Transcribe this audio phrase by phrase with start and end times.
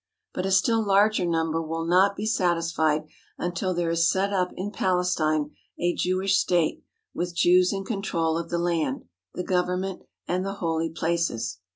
[0.33, 3.03] But a still larger number will not be satis fied
[3.37, 7.85] until there is set up in Palestine a Jewish state, with Jew 7 s in
[7.85, 11.59] control of the land, the government, and the holy places.